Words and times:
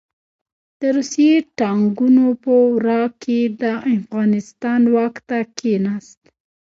د 0.79 0.81
روسي 0.95 1.29
ټانګونو 1.57 2.25
په 2.43 2.53
ورا 2.73 3.03
کې 3.21 3.39
د 3.61 3.63
افغانستان 3.97 4.81
واک 4.93 5.15
ته 5.27 5.37
کښېناست. 5.57 6.21